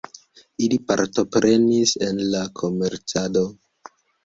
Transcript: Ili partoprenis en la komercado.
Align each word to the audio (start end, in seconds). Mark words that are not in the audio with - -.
Ili 0.67 0.79
partoprenis 0.91 1.95
en 2.07 2.23
la 2.33 2.43
komercado. 2.63 3.47